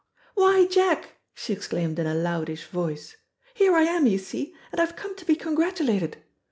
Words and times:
"Why, 0.33 0.65
Jack," 0.65 1.11
she 1.35 1.53
exclaimed 1.53 1.99
in 1.99 2.07
a 2.07 2.15
loudish 2.15 2.65
voice, 2.65 3.17
"here 3.53 3.75
I 3.75 3.83
am, 3.83 4.07
you 4.07 4.17
see, 4.17 4.55
and 4.71 4.81
I 4.81 4.85
have 4.87 4.95
come 4.95 5.15
to 5.15 5.25
be 5.25 5.35
congratulated! 5.35 6.17